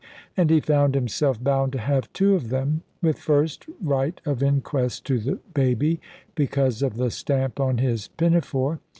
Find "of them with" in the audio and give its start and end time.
2.33-3.19